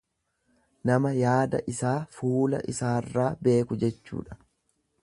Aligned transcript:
Nama 0.89 1.11
yaada 1.17 1.61
isaa 1.73 1.93
fuula 2.17 2.63
isaarraa 2.75 3.31
beeku 3.47 3.81
jechuudha. 3.87 4.43